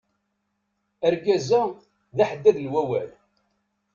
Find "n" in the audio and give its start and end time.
2.63-2.71